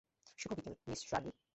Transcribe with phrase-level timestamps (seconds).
[0.39, 1.31] শুভ বিকেল, Miss Shirley.